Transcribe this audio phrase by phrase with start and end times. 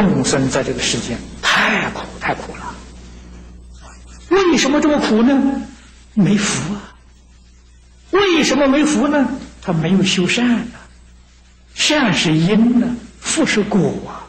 [0.00, 2.74] 众生在这个世间太苦太苦了。
[4.30, 5.62] 为什么这么苦呢？
[6.14, 6.94] 没福啊！
[8.10, 9.28] 为什么没福呢？
[9.62, 10.66] 他没有修善呢、
[11.74, 14.26] 善是因呢、福是果啊。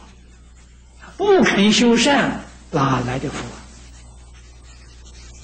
[1.16, 3.56] 不肯修善，哪来的福啊？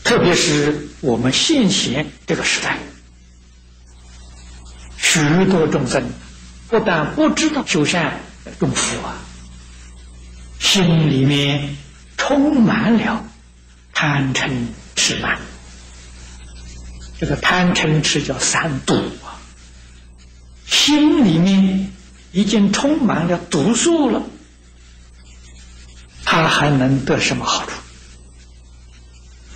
[0.05, 2.79] 特别是我们现前这个时代，
[4.97, 6.05] 许多众生
[6.69, 8.21] 不但不知道修善
[8.61, 9.17] 种福啊，
[10.77, 11.75] 心里面
[12.19, 13.25] 充满了
[13.95, 14.51] 贪嗔
[14.95, 15.39] 痴慢。
[17.19, 18.93] 这个贪嗔痴叫三毒
[19.25, 19.41] 啊，
[20.67, 21.91] 心里面
[22.31, 24.23] 已经充满了毒素了，
[26.27, 27.73] 他还能得什么好处？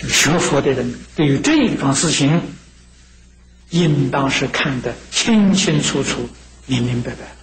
[0.09, 2.41] 学佛的人对于这一桩事情，
[3.68, 6.30] 应当是看得清清楚楚、
[6.65, 7.37] 明明白白。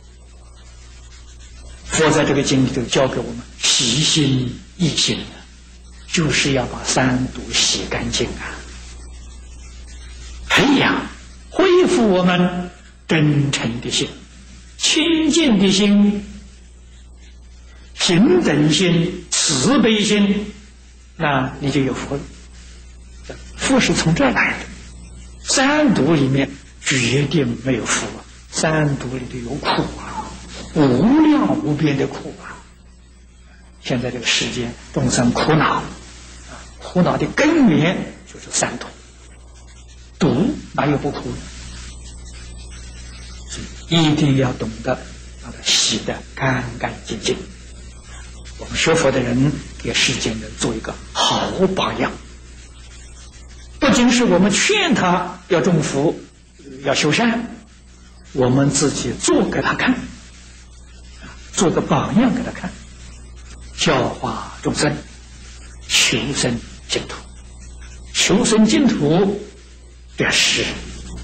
[1.98, 5.20] 佛在这个经里头教给我们：洗心易心，
[6.08, 8.54] 就是要把三毒洗干净啊，
[10.48, 10.96] 培养、
[11.50, 12.70] 恢复我们
[13.08, 14.08] 真诚的心、
[14.78, 16.24] 清净的心、
[17.98, 20.54] 平等心、慈悲心，
[21.16, 22.22] 那你就有福了。
[23.56, 24.66] 福是从这儿来的，
[25.42, 26.48] 三毒里面
[26.80, 30.17] 决定没有福啊，三毒里头有苦啊，
[30.76, 32.56] 无量无边的苦啊。
[33.82, 35.82] 现在这个世间众生苦恼，
[36.80, 37.98] 苦恼的根源
[38.32, 38.88] 就是三毒，
[40.20, 41.32] 毒哪有不苦？
[43.90, 44.96] 一定要懂得
[45.42, 47.38] 把它洗得干干净净。
[48.58, 52.12] 我们学佛的人给世间人做一个好榜样。
[53.80, 56.20] 不仅是我们劝他要种福，
[56.84, 57.56] 要修善，
[58.34, 59.96] 我们自己做给他看，
[61.58, 62.72] 做个榜样给他看，
[63.76, 64.96] 教化众生，
[65.88, 66.56] 求生
[66.88, 67.16] 净土，
[68.14, 69.42] 求生净土，
[70.16, 70.64] 这是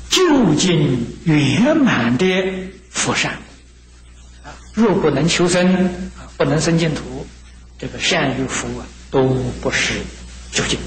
[0.09, 2.25] 究竟圆满的
[2.89, 3.38] 福善。
[4.73, 7.27] 若不能求生，不能生净土，
[7.77, 9.27] 这个善与福啊，都
[9.61, 10.00] 不是
[10.51, 10.79] 究竟。